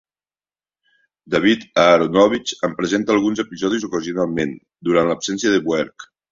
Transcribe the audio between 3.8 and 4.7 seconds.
ocasionalment,